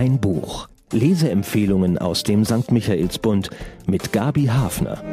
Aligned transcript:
Ein 0.00 0.18
Buch. 0.18 0.66
Leseempfehlungen 0.92 1.98
aus 1.98 2.22
dem 2.22 2.46
St. 2.46 2.72
Michaelsbund 2.72 3.50
mit 3.86 4.14
Gabi 4.14 4.46
Hafner. 4.46 5.04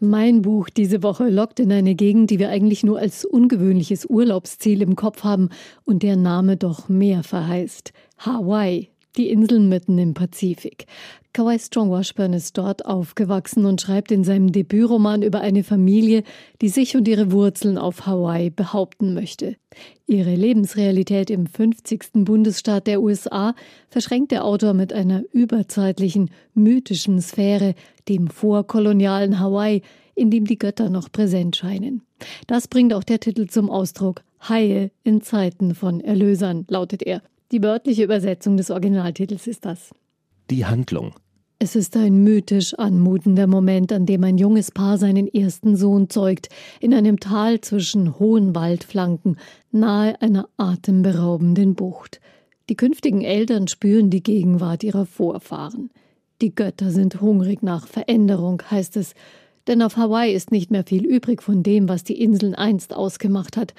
Mein 0.00 0.40
Buch 0.40 0.70
diese 0.70 1.02
Woche 1.02 1.28
lockt 1.28 1.60
in 1.60 1.70
eine 1.72 1.94
Gegend, 1.94 2.30
die 2.30 2.38
wir 2.38 2.48
eigentlich 2.48 2.84
nur 2.84 2.98
als 2.98 3.26
ungewöhnliches 3.26 4.06
Urlaubsziel 4.06 4.80
im 4.80 4.96
Kopf 4.96 5.24
haben 5.24 5.50
und 5.84 6.02
der 6.02 6.16
Name 6.16 6.56
doch 6.56 6.88
mehr 6.88 7.22
verheißt. 7.22 7.92
Hawaii, 8.16 8.88
die 9.18 9.28
Inseln 9.28 9.68
mitten 9.68 9.98
im 9.98 10.14
Pazifik. 10.14 10.86
Kawhi 11.36 11.58
Strong 11.58 11.90
Washburn 11.90 12.32
ist 12.32 12.56
dort 12.56 12.86
aufgewachsen 12.86 13.66
und 13.66 13.82
schreibt 13.82 14.10
in 14.10 14.24
seinem 14.24 14.52
Debütroman 14.52 15.20
über 15.20 15.42
eine 15.42 15.64
Familie, 15.64 16.22
die 16.62 16.70
sich 16.70 16.96
und 16.96 17.06
ihre 17.06 17.30
Wurzeln 17.30 17.76
auf 17.76 18.06
Hawaii 18.06 18.48
behaupten 18.48 19.12
möchte. 19.12 19.56
Ihre 20.06 20.34
Lebensrealität 20.34 21.28
im 21.28 21.46
50. 21.46 22.24
Bundesstaat 22.24 22.86
der 22.86 23.02
USA 23.02 23.54
verschränkt 23.90 24.32
der 24.32 24.46
Autor 24.46 24.72
mit 24.72 24.94
einer 24.94 25.24
überzeitlichen, 25.30 26.30
mythischen 26.54 27.20
Sphäre, 27.20 27.74
dem 28.08 28.28
vorkolonialen 28.28 29.38
Hawaii, 29.38 29.82
in 30.14 30.30
dem 30.30 30.46
die 30.46 30.56
Götter 30.56 30.88
noch 30.88 31.12
präsent 31.12 31.54
scheinen. 31.54 32.00
Das 32.46 32.66
bringt 32.66 32.94
auch 32.94 33.04
der 33.04 33.20
Titel 33.20 33.46
zum 33.46 33.68
Ausdruck. 33.68 34.22
Haie 34.48 34.90
in 35.02 35.20
Zeiten 35.20 35.74
von 35.74 36.00
Erlösern, 36.00 36.64
lautet 36.70 37.02
er. 37.02 37.20
Die 37.52 37.62
wörtliche 37.62 38.04
Übersetzung 38.04 38.56
des 38.56 38.70
Originaltitels 38.70 39.46
ist 39.46 39.66
das. 39.66 39.90
Die 40.48 40.64
Handlung. 40.64 41.12
Es 41.58 41.74
ist 41.74 41.96
ein 41.96 42.22
mythisch 42.22 42.74
anmutender 42.74 43.46
Moment, 43.46 43.90
an 43.90 44.04
dem 44.04 44.24
ein 44.24 44.36
junges 44.36 44.70
Paar 44.70 44.98
seinen 44.98 45.26
ersten 45.26 45.74
Sohn 45.74 46.10
zeugt, 46.10 46.50
in 46.80 46.92
einem 46.92 47.18
Tal 47.18 47.62
zwischen 47.62 48.18
hohen 48.18 48.54
Waldflanken, 48.54 49.38
nahe 49.72 50.20
einer 50.20 50.50
atemberaubenden 50.58 51.74
Bucht. 51.74 52.20
Die 52.68 52.76
künftigen 52.76 53.22
Eltern 53.22 53.68
spüren 53.68 54.10
die 54.10 54.22
Gegenwart 54.22 54.84
ihrer 54.84 55.06
Vorfahren. 55.06 55.88
Die 56.42 56.54
Götter 56.54 56.90
sind 56.90 57.22
hungrig 57.22 57.62
nach 57.62 57.86
Veränderung, 57.86 58.62
heißt 58.70 58.98
es, 58.98 59.14
denn 59.66 59.80
auf 59.80 59.96
Hawaii 59.96 60.34
ist 60.34 60.52
nicht 60.52 60.70
mehr 60.70 60.84
viel 60.84 61.06
übrig 61.06 61.42
von 61.42 61.62
dem, 61.62 61.88
was 61.88 62.04
die 62.04 62.20
Inseln 62.20 62.54
einst 62.54 62.94
ausgemacht 62.94 63.56
hat, 63.56 63.72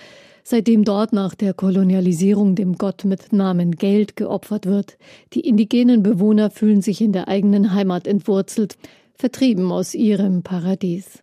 seitdem 0.50 0.86
dort 0.86 1.12
nach 1.12 1.36
der 1.36 1.54
Kolonialisierung 1.54 2.56
dem 2.56 2.78
Gott 2.78 3.04
mit 3.04 3.34
Namen 3.34 3.72
Geld 3.72 4.16
geopfert 4.16 4.66
wird. 4.66 4.98
Die 5.34 5.42
indigenen 5.42 6.04
Bewohner 6.04 6.52
fühlen 6.52 6.82
sich 6.82 7.02
in 7.02 7.12
der 7.12 7.28
eigenen 7.28 7.74
Heimat 7.74 8.08
entwurzelt, 8.08 8.78
vertrieben 9.14 9.74
aus 9.74 9.94
ihrem 9.94 10.44
Paradies. 10.44 11.22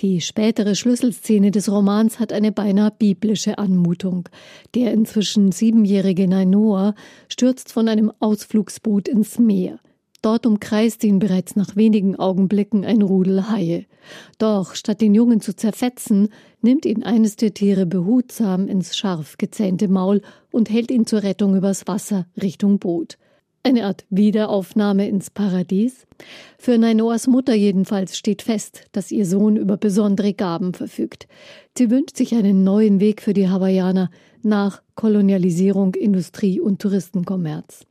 Die 0.00 0.22
spätere 0.22 0.74
Schlüsselszene 0.74 1.50
des 1.50 1.70
Romans 1.70 2.18
hat 2.18 2.32
eine 2.32 2.50
beinahe 2.50 2.90
biblische 2.90 3.58
Anmutung. 3.58 4.26
Der 4.74 4.94
inzwischen 4.94 5.52
siebenjährige 5.52 6.26
Nainoa 6.26 6.94
stürzt 7.28 7.70
von 7.70 7.88
einem 7.88 8.10
Ausflugsboot 8.20 9.06
ins 9.06 9.38
Meer. 9.38 9.80
Dort 10.22 10.44
umkreist 10.44 11.02
ihn 11.04 11.18
bereits 11.18 11.56
nach 11.56 11.76
wenigen 11.76 12.16
Augenblicken 12.16 12.84
ein 12.84 13.00
Rudel 13.00 13.48
Haie. 13.50 13.86
Doch 14.38 14.74
statt 14.74 15.00
den 15.00 15.14
Jungen 15.14 15.40
zu 15.40 15.56
zerfetzen, 15.56 16.28
nimmt 16.60 16.84
ihn 16.84 17.02
eines 17.02 17.36
der 17.36 17.54
Tiere 17.54 17.86
behutsam 17.86 18.68
ins 18.68 18.96
scharf 18.96 19.38
gezähnte 19.38 19.88
Maul 19.88 20.20
und 20.50 20.68
hält 20.68 20.90
ihn 20.90 21.06
zur 21.06 21.22
Rettung 21.22 21.56
übers 21.56 21.86
Wasser 21.86 22.26
Richtung 22.40 22.78
Boot. 22.78 23.16
Eine 23.62 23.84
Art 23.84 24.06
Wiederaufnahme 24.08 25.06
ins 25.06 25.30
Paradies? 25.30 26.06
Für 26.58 26.78
Nainoas 26.78 27.26
Mutter 27.26 27.54
jedenfalls 27.54 28.16
steht 28.16 28.40
fest, 28.40 28.86
dass 28.92 29.10
ihr 29.10 29.26
Sohn 29.26 29.56
über 29.56 29.76
besondere 29.76 30.32
Gaben 30.32 30.72
verfügt. 30.72 31.28
Sie 31.76 31.90
wünscht 31.90 32.16
sich 32.16 32.34
einen 32.34 32.64
neuen 32.64 33.00
Weg 33.00 33.20
für 33.20 33.34
die 33.34 33.48
Hawaiianer 33.48 34.10
nach 34.42 34.82
Kolonialisierung, 34.94 35.94
Industrie 35.94 36.58
und 36.58 36.80
Touristenkommerz. 36.80 37.86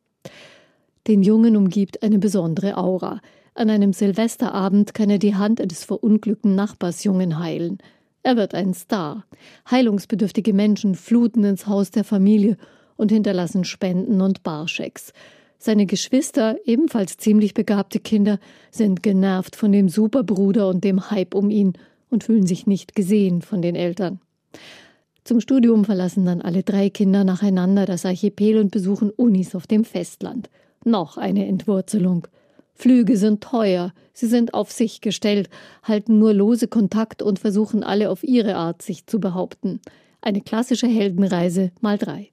Den 1.10 1.24
Jungen 1.24 1.58
umgibt 1.58 2.04
eine 2.04 2.20
besondere 2.20 2.78
Aura. 2.78 3.20
An 3.56 3.72
einem 3.72 3.94
Silvesterabend 3.94 4.94
kann 4.94 5.10
er 5.10 5.18
die 5.18 5.34
Hand 5.34 5.60
eines 5.60 5.84
verunglückten 5.84 6.54
Nachbarsjungen 6.54 7.40
heilen. 7.40 7.80
Er 8.22 8.38
wird 8.38 8.54
ein 8.54 8.76
Star. 8.76 9.26
Heilungsbedürftige 9.72 10.54
Menschen 10.54 10.94
fluten 10.94 11.44
ins 11.46 11.66
Haus 11.66 11.90
der 11.90 12.04
Familie 12.04 12.58
und 12.96 13.12
hinterlassen 13.12 13.64
Spenden 13.64 14.22
und 14.22 14.44
Barschecks. 14.44 15.12
Seine 15.58 15.88
Geschwister, 15.88 16.58
ebenfalls 16.66 17.18
ziemlich 17.18 17.56
begabte 17.56 18.00
Kinder, 18.00 18.38
sind 18.70 19.02
genervt 19.02 19.56
von 19.56 19.72
dem 19.72 19.90
Superbruder 19.90 20.70
und 20.70 20.84
dem 20.84 21.10
Hype 21.10 21.34
um 21.34 21.50
ihn 21.50 21.74
und 22.12 22.24
fühlen 22.24 22.46
sich 22.46 22.68
nicht 22.68 22.94
gesehen 22.94 23.42
von 23.42 23.64
den 23.64 23.76
Eltern. 23.76 24.20
Zum 25.24 25.40
Studium 25.40 25.86
verlassen 25.86 26.26
dann 26.26 26.44
alle 26.44 26.62
drei 26.62 26.92
Kinder 26.92 27.24
nacheinander 27.24 27.88
das 27.88 28.06
Archipel 28.06 28.60
und 28.60 28.70
besuchen 28.70 29.10
Unis 29.10 29.56
auf 29.56 29.66
dem 29.66 29.86
Festland. 29.86 30.52
Noch 30.86 31.18
eine 31.18 31.48
Entwurzelung. 31.48 32.28
Flüge 32.74 33.18
sind 33.18 33.42
teuer, 33.42 33.94
sie 34.14 34.28
sind 34.28 34.54
auf 34.54 34.72
sich 34.72 35.02
gestellt, 35.02 35.50
halten 35.84 36.18
nur 36.18 36.34
lose 36.34 36.68
Kontakt 36.68 37.22
und 37.22 37.40
versuchen 37.40 37.84
alle 37.84 38.10
auf 38.10 38.24
ihre 38.24 38.56
Art 38.56 38.82
sich 38.82 39.06
zu 39.06 39.20
behaupten. 39.20 39.82
Eine 40.22 40.42
klassische 40.42 40.88
Heldenreise 40.88 41.72
mal 41.82 41.98
drei. 41.98 42.32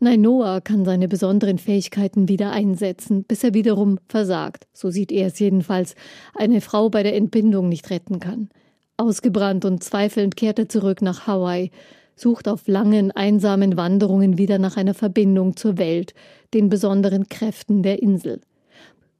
Nainoa 0.00 0.60
kann 0.60 0.84
seine 0.84 1.08
besonderen 1.08 1.58
Fähigkeiten 1.58 2.28
wieder 2.28 2.50
einsetzen, 2.50 3.24
bis 3.24 3.44
er 3.44 3.54
wiederum 3.54 3.98
versagt, 4.08 4.66
so 4.72 4.90
sieht 4.90 5.12
er 5.12 5.28
es 5.28 5.38
jedenfalls, 5.38 5.94
eine 6.34 6.60
Frau 6.60 6.90
bei 6.90 7.02
der 7.02 7.16
Entbindung 7.16 7.68
nicht 7.68 7.90
retten 7.90 8.20
kann. 8.20 8.50
Ausgebrannt 8.96 9.64
und 9.64 9.82
zweifelnd 9.82 10.36
kehrt 10.36 10.58
er 10.58 10.68
zurück 10.68 11.02
nach 11.02 11.26
Hawaii, 11.26 11.70
sucht 12.16 12.48
auf 12.48 12.66
langen, 12.66 13.10
einsamen 13.10 13.76
Wanderungen 13.76 14.38
wieder 14.38 14.58
nach 14.58 14.76
einer 14.76 14.94
Verbindung 14.94 15.56
zur 15.56 15.78
Welt, 15.78 16.14
den 16.52 16.68
besonderen 16.68 17.28
Kräften 17.28 17.82
der 17.82 18.02
Insel. 18.02 18.40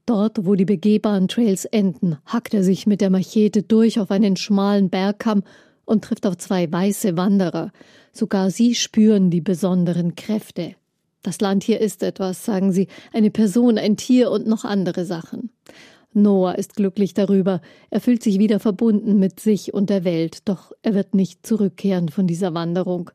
Dort, 0.06 0.44
wo 0.44 0.54
die 0.54 0.66
begehbaren 0.66 1.28
Trails 1.28 1.64
enden, 1.64 2.18
hackt 2.26 2.52
er 2.52 2.62
sich 2.62 2.86
mit 2.86 3.00
der 3.00 3.10
Machete 3.10 3.62
durch 3.62 3.98
auf 3.98 4.10
einen 4.10 4.36
schmalen 4.36 4.90
Bergkamm 4.90 5.42
und 5.86 6.04
trifft 6.04 6.26
auf 6.26 6.36
zwei 6.36 6.70
weiße 6.70 7.16
Wanderer. 7.16 7.72
Sogar 8.12 8.50
sie 8.50 8.74
spüren 8.74 9.30
die 9.30 9.40
besonderen 9.40 10.14
Kräfte. 10.14 10.74
Das 11.22 11.40
Land 11.40 11.64
hier 11.64 11.80
ist 11.80 12.02
etwas, 12.02 12.44
sagen 12.44 12.70
sie, 12.70 12.88
eine 13.12 13.30
Person, 13.30 13.78
ein 13.78 13.96
Tier 13.96 14.30
und 14.30 14.46
noch 14.46 14.64
andere 14.64 15.06
Sachen. 15.06 15.43
Noah 16.14 16.56
ist 16.56 16.74
glücklich 16.74 17.14
darüber. 17.14 17.60
Er 17.90 18.00
fühlt 18.00 18.22
sich 18.22 18.38
wieder 18.38 18.60
verbunden 18.60 19.18
mit 19.18 19.40
sich 19.40 19.74
und 19.74 19.90
der 19.90 20.04
Welt, 20.04 20.48
doch 20.48 20.72
er 20.82 20.94
wird 20.94 21.14
nicht 21.14 21.46
zurückkehren 21.46 22.08
von 22.08 22.26
dieser 22.26 22.54
Wanderung. 22.54 23.10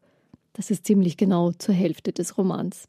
Das 0.53 0.71
ist 0.71 0.85
ziemlich 0.85 1.17
genau 1.17 1.51
zur 1.53 1.73
Hälfte 1.73 2.11
des 2.11 2.37
Romans. 2.37 2.87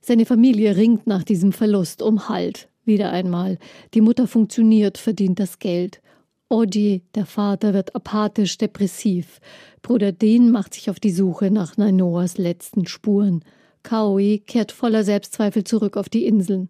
Seine 0.00 0.24
Familie 0.24 0.76
ringt 0.76 1.06
nach 1.06 1.24
diesem 1.24 1.52
Verlust 1.52 2.00
um 2.00 2.28
Halt. 2.28 2.68
Wieder 2.84 3.10
einmal. 3.10 3.58
Die 3.94 4.00
Mutter 4.00 4.28
funktioniert, 4.28 4.98
verdient 4.98 5.40
das 5.40 5.58
Geld. 5.58 6.00
Odi, 6.48 7.02
der 7.16 7.26
Vater, 7.26 7.74
wird 7.74 7.96
apathisch, 7.96 8.56
depressiv. 8.56 9.40
Bruder 9.82 10.12
Dean 10.12 10.52
macht 10.52 10.74
sich 10.74 10.88
auf 10.88 11.00
die 11.00 11.10
Suche 11.10 11.50
nach 11.50 11.76
Nainoas 11.76 12.38
letzten 12.38 12.86
Spuren. 12.86 13.44
Kaoi 13.82 14.42
kehrt 14.46 14.70
voller 14.70 15.02
Selbstzweifel 15.02 15.64
zurück 15.64 15.96
auf 15.96 16.08
die 16.08 16.24
Inseln. 16.24 16.68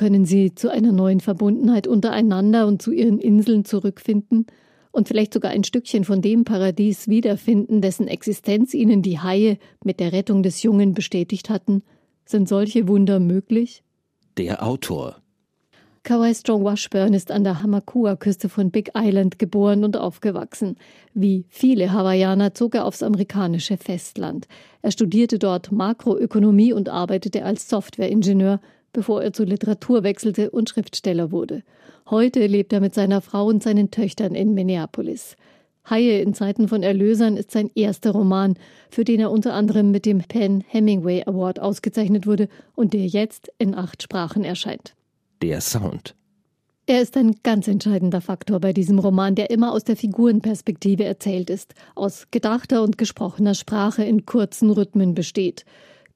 Können 0.00 0.24
sie 0.24 0.54
zu 0.54 0.70
einer 0.70 0.92
neuen 0.92 1.20
Verbundenheit 1.20 1.86
untereinander 1.86 2.66
und 2.66 2.80
zu 2.80 2.90
ihren 2.90 3.18
Inseln 3.18 3.66
zurückfinden 3.66 4.46
und 4.92 5.08
vielleicht 5.08 5.34
sogar 5.34 5.50
ein 5.50 5.62
Stückchen 5.62 6.04
von 6.04 6.22
dem 6.22 6.44
Paradies 6.44 7.08
wiederfinden, 7.08 7.82
dessen 7.82 8.08
Existenz 8.08 8.72
ihnen 8.72 9.02
die 9.02 9.18
Haie 9.18 9.58
mit 9.84 10.00
der 10.00 10.14
Rettung 10.14 10.42
des 10.42 10.62
Jungen 10.62 10.94
bestätigt 10.94 11.50
hatten? 11.50 11.82
Sind 12.24 12.48
solche 12.48 12.88
Wunder 12.88 13.20
möglich? 13.20 13.82
Der 14.38 14.66
Autor 14.66 15.16
Kawhi 16.02 16.34
Strong 16.34 16.64
Washburn 16.64 17.12
ist 17.12 17.30
an 17.30 17.44
der 17.44 17.62
Hamakua-Küste 17.62 18.48
von 18.48 18.70
Big 18.70 18.92
Island 18.96 19.38
geboren 19.38 19.84
und 19.84 19.98
aufgewachsen. 19.98 20.76
Wie 21.12 21.44
viele 21.50 21.92
Hawaiianer 21.92 22.54
zog 22.54 22.74
er 22.74 22.86
aufs 22.86 23.02
amerikanische 23.02 23.76
Festland. 23.76 24.48
Er 24.80 24.92
studierte 24.92 25.38
dort 25.38 25.72
Makroökonomie 25.72 26.72
und 26.72 26.88
arbeitete 26.88 27.44
als 27.44 27.68
Softwareingenieur, 27.68 28.60
bevor 28.92 29.22
er 29.22 29.32
zur 29.32 29.46
Literatur 29.46 30.02
wechselte 30.02 30.50
und 30.50 30.68
Schriftsteller 30.68 31.30
wurde. 31.30 31.62
Heute 32.08 32.46
lebt 32.46 32.72
er 32.72 32.80
mit 32.80 32.94
seiner 32.94 33.20
Frau 33.20 33.46
und 33.46 33.62
seinen 33.62 33.90
Töchtern 33.90 34.34
in 34.34 34.54
Minneapolis. 34.54 35.36
Haie 35.88 36.20
in 36.20 36.34
Zeiten 36.34 36.68
von 36.68 36.82
Erlösern 36.82 37.36
ist 37.36 37.50
sein 37.50 37.70
erster 37.74 38.12
Roman, 38.12 38.54
für 38.90 39.04
den 39.04 39.20
er 39.20 39.30
unter 39.30 39.54
anderem 39.54 39.90
mit 39.90 40.06
dem 40.06 40.18
Penn 40.18 40.62
Hemingway 40.66 41.24
Award 41.26 41.58
ausgezeichnet 41.58 42.26
wurde 42.26 42.48
und 42.74 42.92
der 42.92 43.06
jetzt 43.06 43.50
in 43.58 43.74
acht 43.74 44.02
Sprachen 44.02 44.44
erscheint. 44.44 44.94
Der 45.42 45.60
Sound. 45.60 46.14
Er 46.86 47.00
ist 47.00 47.16
ein 47.16 47.36
ganz 47.44 47.68
entscheidender 47.68 48.20
Faktor 48.20 48.58
bei 48.58 48.72
diesem 48.72 48.98
Roman, 48.98 49.36
der 49.36 49.50
immer 49.50 49.72
aus 49.72 49.84
der 49.84 49.96
Figurenperspektive 49.96 51.04
erzählt 51.04 51.48
ist, 51.48 51.74
aus 51.94 52.26
gedachter 52.30 52.82
und 52.82 52.98
gesprochener 52.98 53.54
Sprache 53.54 54.02
in 54.02 54.26
kurzen 54.26 54.70
Rhythmen 54.70 55.14
besteht. 55.14 55.64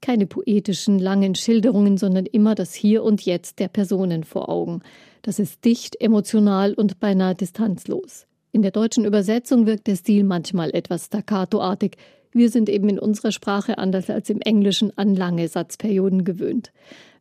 Keine 0.00 0.26
poetischen, 0.26 0.98
langen 0.98 1.34
Schilderungen, 1.34 1.96
sondern 1.96 2.26
immer 2.26 2.54
das 2.54 2.74
Hier 2.74 3.02
und 3.02 3.22
Jetzt 3.22 3.58
der 3.58 3.68
Personen 3.68 4.24
vor 4.24 4.48
Augen. 4.48 4.82
Das 5.22 5.38
ist 5.38 5.64
dicht, 5.64 6.00
emotional 6.00 6.74
und 6.74 7.00
beinahe 7.00 7.34
distanzlos. 7.34 8.26
In 8.52 8.62
der 8.62 8.70
deutschen 8.70 9.04
Übersetzung 9.04 9.66
wirkt 9.66 9.86
der 9.86 9.96
Stil 9.96 10.22
manchmal 10.22 10.70
etwas 10.74 11.06
staccatoartig. 11.06 11.96
Wir 12.32 12.50
sind 12.50 12.68
eben 12.68 12.88
in 12.88 12.98
unserer 12.98 13.32
Sprache 13.32 13.78
anders 13.78 14.10
als 14.10 14.28
im 14.30 14.40
Englischen 14.40 14.96
an 14.96 15.16
lange 15.16 15.48
Satzperioden 15.48 16.24
gewöhnt. 16.24 16.72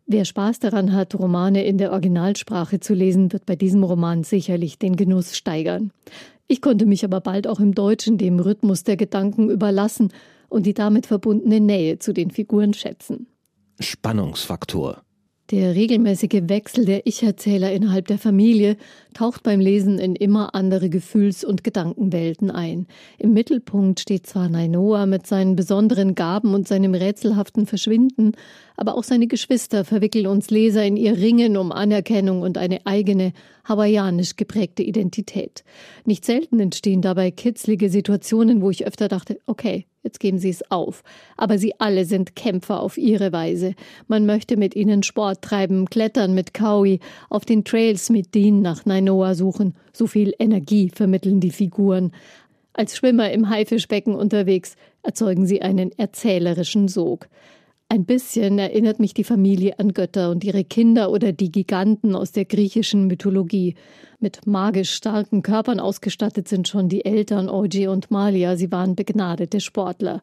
Wer 0.05 0.25
Spaß 0.25 0.59
daran 0.59 0.91
hat, 0.91 1.17
Romane 1.17 1.63
in 1.63 1.77
der 1.77 1.91
Originalsprache 1.91 2.81
zu 2.81 2.93
lesen, 2.93 3.31
wird 3.31 3.45
bei 3.45 3.55
diesem 3.55 3.83
Roman 3.83 4.23
sicherlich 4.23 4.77
den 4.77 4.97
Genuss 4.97 5.37
steigern. 5.37 5.91
Ich 6.47 6.61
konnte 6.61 6.85
mich 6.85 7.05
aber 7.05 7.21
bald 7.21 7.47
auch 7.47 7.61
im 7.61 7.73
Deutschen 7.73 8.17
dem 8.17 8.39
Rhythmus 8.39 8.83
der 8.83 8.97
Gedanken 8.97 9.49
überlassen 9.49 10.11
und 10.53 10.65
die 10.65 10.73
damit 10.73 11.07
verbundene 11.07 11.59
Nähe 11.59 11.99
zu 11.99 12.13
den 12.13 12.31
Figuren 12.31 12.73
schätzen. 12.73 13.27
Spannungsfaktor. 13.79 15.01
Der 15.51 15.75
regelmäßige 15.75 16.43
Wechsel 16.47 16.85
der 16.85 17.05
Ich-Erzähler 17.05 17.73
innerhalb 17.73 18.07
der 18.07 18.17
Familie 18.17 18.77
taucht 19.13 19.43
beim 19.43 19.59
Lesen 19.59 19.99
in 19.99 20.15
immer 20.15 20.55
andere 20.55 20.89
Gefühls- 20.89 21.43
und 21.43 21.63
Gedankenwelten 21.65 22.49
ein. 22.49 22.87
Im 23.17 23.33
Mittelpunkt 23.33 23.99
steht 23.99 24.25
zwar 24.25 24.47
Nainoa 24.47 25.05
mit 25.05 25.27
seinen 25.27 25.55
besonderen 25.57 26.15
Gaben 26.15 26.53
und 26.53 26.67
seinem 26.67 26.93
rätselhaften 26.93 27.65
Verschwinden, 27.65 28.33
aber 28.75 28.95
auch 28.95 29.03
seine 29.03 29.27
Geschwister 29.27 29.85
verwickeln 29.85 30.27
uns 30.27 30.49
Leser 30.49 30.85
in 30.85 30.97
ihr 30.97 31.17
Ringen 31.17 31.57
um 31.57 31.71
Anerkennung 31.71 32.41
und 32.41 32.57
eine 32.57 32.85
eigene, 32.85 33.33
hawaiianisch 33.65 34.35
geprägte 34.35 34.83
Identität. 34.83 35.63
Nicht 36.05 36.25
selten 36.25 36.59
entstehen 36.59 37.01
dabei 37.01 37.31
kitzlige 37.31 37.89
Situationen, 37.89 38.61
wo 38.61 38.69
ich 38.69 38.85
öfter 38.85 39.07
dachte, 39.07 39.39
okay, 39.45 39.85
Jetzt 40.03 40.19
geben 40.19 40.37
sie 40.37 40.49
es 40.49 40.69
auf. 40.69 41.01
Aber 41.37 41.57
sie 41.57 41.79
alle 41.79 42.03
sind 42.03 42.35
Kämpfer 42.35 42.81
auf 42.81 42.97
ihre 42.97 43.31
Weise. 43.31 43.73
Man 44.07 44.25
möchte 44.25 44.57
mit 44.57 44.75
ihnen 44.75 45.01
Sport 45.01 45.41
treiben, 45.41 45.89
klettern 45.89 46.33
mit 46.33 46.53
Kaui, 46.53 46.99
auf 47.29 47.45
den 47.45 47.63
Trails 47.63 48.09
mit 48.09 48.35
Dean 48.35 48.61
nach 48.61 48.85
Nainoa 48.85 49.33
suchen. 49.33 49.75
So 49.93 50.05
viel 50.05 50.33
Energie 50.39 50.91
vermitteln 50.93 51.39
die 51.39 51.51
Figuren. 51.51 52.11
Als 52.73 52.97
Schwimmer 52.97 53.31
im 53.31 53.49
Haifischbecken 53.49 54.13
unterwegs 54.13 54.75
erzeugen 55.03 55.45
sie 55.45 55.61
einen 55.61 55.97
erzählerischen 55.97 56.89
Sog. 56.89 57.29
Ein 57.89 58.05
bisschen 58.05 58.57
erinnert 58.57 58.99
mich 58.99 59.13
die 59.13 59.23
Familie 59.23 59.77
an 59.77 59.93
Götter 59.93 60.31
und 60.31 60.43
ihre 60.43 60.63
Kinder 60.63 61.11
oder 61.11 61.31
die 61.31 61.51
Giganten 61.51 62.15
aus 62.15 62.31
der 62.31 62.45
griechischen 62.45 63.05
Mythologie. 63.05 63.75
Mit 64.19 64.47
magisch 64.47 64.93
starken 64.93 65.43
Körpern 65.43 65.79
ausgestattet 65.79 66.47
sind 66.47 66.67
schon 66.67 66.89
die 66.89 67.05
Eltern 67.05 67.49
Oji 67.49 67.87
und 67.87 68.09
Malia. 68.09 68.55
Sie 68.55 68.71
waren 68.71 68.95
begnadete 68.95 69.59
Sportler. 69.59 70.21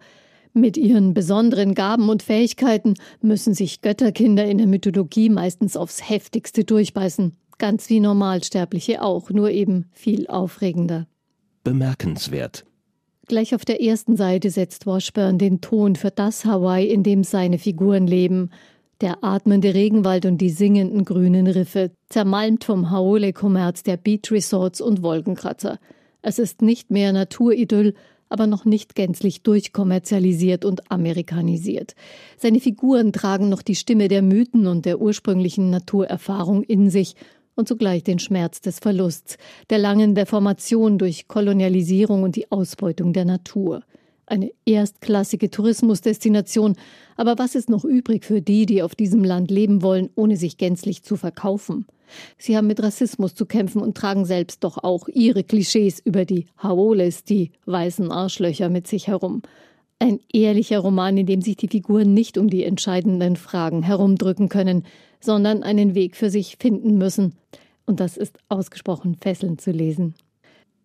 Mit 0.52 0.76
ihren 0.76 1.14
besonderen 1.14 1.74
Gaben 1.74 2.08
und 2.08 2.24
Fähigkeiten 2.24 2.94
müssen 3.20 3.54
sich 3.54 3.82
Götterkinder 3.82 4.46
in 4.46 4.58
der 4.58 4.66
Mythologie 4.66 5.28
meistens 5.28 5.76
aufs 5.76 6.08
heftigste 6.08 6.64
durchbeißen. 6.64 7.36
Ganz 7.58 7.88
wie 7.88 8.00
Normalsterbliche 8.00 9.02
auch, 9.02 9.30
nur 9.30 9.50
eben 9.50 9.86
viel 9.92 10.26
aufregender. 10.26 11.06
Bemerkenswert. 11.62 12.64
Gleich 13.30 13.54
auf 13.54 13.64
der 13.64 13.80
ersten 13.80 14.16
Seite 14.16 14.50
setzt 14.50 14.86
Washburn 14.86 15.38
den 15.38 15.60
Ton 15.60 15.94
für 15.94 16.10
das 16.10 16.44
Hawaii, 16.44 16.88
in 16.88 17.04
dem 17.04 17.22
seine 17.22 17.58
Figuren 17.58 18.08
leben. 18.08 18.50
Der 19.00 19.22
atmende 19.22 19.72
Regenwald 19.72 20.26
und 20.26 20.38
die 20.38 20.50
singenden 20.50 21.04
grünen 21.04 21.46
Riffe, 21.46 21.92
zermalmt 22.08 22.64
vom 22.64 22.90
Haole-Kommerz 22.90 23.84
der 23.84 23.98
Beach 23.98 24.32
Resorts 24.32 24.80
und 24.80 25.04
Wolkenkratzer. 25.04 25.78
Es 26.22 26.40
ist 26.40 26.60
nicht 26.60 26.90
mehr 26.90 27.12
Naturidyll, 27.12 27.94
aber 28.30 28.48
noch 28.48 28.64
nicht 28.64 28.96
gänzlich 28.96 29.44
durchkommerzialisiert 29.44 30.64
und 30.64 30.90
amerikanisiert. 30.90 31.94
Seine 32.36 32.58
Figuren 32.58 33.12
tragen 33.12 33.48
noch 33.48 33.62
die 33.62 33.76
Stimme 33.76 34.08
der 34.08 34.22
Mythen 34.22 34.66
und 34.66 34.86
der 34.86 35.00
ursprünglichen 35.00 35.70
Naturerfahrung 35.70 36.64
in 36.64 36.90
sich 36.90 37.14
und 37.60 37.68
zugleich 37.68 38.02
den 38.02 38.18
Schmerz 38.18 38.60
des 38.60 38.80
Verlusts, 38.80 39.36
der 39.68 39.78
langen 39.78 40.16
Deformation 40.16 40.98
durch 40.98 41.28
Kolonialisierung 41.28 42.24
und 42.24 42.34
die 42.34 42.50
Ausbeutung 42.50 43.12
der 43.12 43.24
Natur. 43.24 43.82
Eine 44.26 44.50
erstklassige 44.64 45.50
Tourismusdestination, 45.50 46.76
aber 47.16 47.38
was 47.38 47.54
ist 47.54 47.68
noch 47.68 47.84
übrig 47.84 48.24
für 48.24 48.40
die, 48.40 48.64
die 48.66 48.82
auf 48.82 48.94
diesem 48.94 49.22
Land 49.22 49.50
leben 49.50 49.82
wollen, 49.82 50.08
ohne 50.14 50.36
sich 50.36 50.56
gänzlich 50.56 51.02
zu 51.02 51.16
verkaufen? 51.16 51.86
Sie 52.38 52.56
haben 52.56 52.66
mit 52.66 52.82
Rassismus 52.82 53.34
zu 53.34 53.46
kämpfen 53.46 53.80
und 53.82 53.96
tragen 53.96 54.24
selbst 54.24 54.64
doch 54.64 54.78
auch 54.78 55.06
ihre 55.08 55.44
Klischees 55.44 56.00
über 56.00 56.24
die 56.24 56.46
Haoles, 56.58 57.24
die 57.24 57.52
weißen 57.66 58.10
Arschlöcher, 58.10 58.68
mit 58.68 58.86
sich 58.86 59.06
herum. 59.06 59.42
Ein 60.02 60.18
ehrlicher 60.32 60.78
Roman, 60.78 61.18
in 61.18 61.26
dem 61.26 61.42
sich 61.42 61.56
die 61.56 61.68
Figuren 61.68 62.14
nicht 62.14 62.38
um 62.38 62.48
die 62.48 62.64
entscheidenden 62.64 63.36
Fragen 63.36 63.82
herumdrücken 63.82 64.48
können, 64.48 64.84
sondern 65.20 65.62
einen 65.62 65.94
Weg 65.94 66.16
für 66.16 66.30
sich 66.30 66.56
finden 66.58 66.96
müssen. 66.96 67.34
Und 67.84 68.00
das 68.00 68.16
ist 68.16 68.38
ausgesprochen 68.48 69.14
fesselnd 69.20 69.60
zu 69.60 69.72
lesen. 69.72 70.14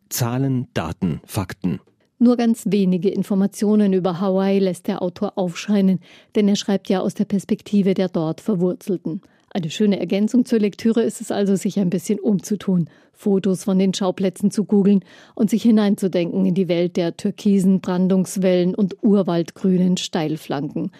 Zahlen, 0.10 0.68
Daten, 0.74 1.22
Fakten. 1.26 1.80
Nur 2.20 2.36
ganz 2.36 2.66
wenige 2.68 3.10
Informationen 3.10 3.94
über 3.94 4.20
Hawaii 4.20 4.60
lässt 4.60 4.88
der 4.88 5.02
Autor 5.02 5.38
aufscheinen, 5.38 6.00
denn 6.36 6.48
er 6.50 6.58
schreibt 6.58 6.90
ja 6.90 7.00
aus 7.00 7.14
der 7.14 7.26
Perspektive 7.26 7.94
der 7.94 8.10
dort 8.10 8.42
Verwurzelten. 8.42 9.22
Eine 9.56 9.69
schöne 9.69 10.02
Ergänzung 10.02 10.44
zur 10.44 10.60
Lektüre 10.60 11.02
ist 11.04 11.22
es 11.22 11.31
also, 11.31 11.56
sich 11.56 11.80
ein 11.80 11.90
bisschen 11.90 12.19
umzutun, 12.19 12.90
Fotos 13.13 13.63
von 13.63 13.80
den 13.80 13.94
Schauplätzen 13.94 14.52
zu 14.52 14.66
googeln 14.66 15.00
und 15.34 15.50
sich 15.50 15.63
hineinzudenken 15.63 16.46
in 16.46 16.54
die 16.54 16.68
Welt 16.68 16.98
der 16.98 17.16
türkisen 17.16 17.80
Brandungswellen 17.80 18.75
und 18.75 19.02
urwaldgrünen 19.02 19.96
Steilflanken. 19.96 20.92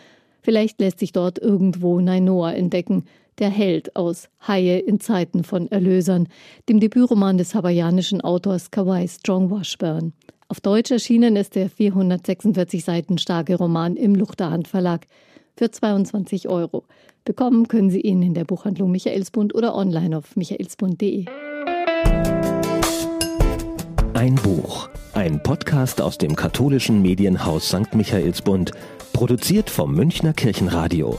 Vielleicht 0.42 0.80
lässt 0.80 1.00
sich 1.00 1.12
dort 1.12 1.38
irgendwo 1.38 2.00
Nainoa 2.00 2.54
entdecken, 2.54 3.04
der 3.40 3.50
Held 3.50 3.98
aus 3.98 4.30
Haie 4.48 4.80
in 4.80 5.02
Zeiten 5.02 5.44
von 5.44 5.70
Erlösern, 5.70 6.30
dem 6.70 6.80
Debütroman 6.80 7.38
des 7.38 7.56
hawaiianischen 7.56 8.22
Autors 8.22 8.72
Kawai 8.72 9.06
Strong 9.06 9.50
Washburn. 9.50 10.14
Auf 10.48 10.62
Deutsch 10.62 10.92
erschienen 10.92 11.36
ist 11.36 11.56
der 11.56 11.70
446 11.70 12.86
Seiten 12.86 13.18
starke 13.18 13.58
Roman 13.58 13.98
im 13.98 14.16
Luchterhand 14.16 14.70
Verlag 14.70 15.08
für 15.58 15.72
22 15.72 16.50
Euro. 16.50 16.84
Bekommen 17.24 17.68
können 17.68 17.90
Sie 17.90 18.02
ihn 18.02 18.22
in 18.22 18.34
der 18.34 18.46
Buchhandlung 18.46 18.92
Michaelsbund 18.92 19.56
oder 19.56 19.76
online 19.76 20.18
auf 20.18 20.36
michaelsbund.de. 20.36 21.26
Ein 24.14 24.36
Buch, 24.36 24.90
ein 25.14 25.42
Podcast 25.44 26.02
aus 26.02 26.18
dem 26.18 26.36
katholischen 26.36 27.02
Medienhaus 27.02 27.70
St. 27.70 27.94
Michaelsbund, 27.94 28.72
produziert 29.14 29.70
vom 29.70 29.94
Münchner 29.94 30.34
Kirchenradio. 30.34 31.18